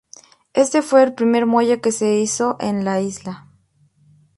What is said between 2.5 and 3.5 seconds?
en la isla.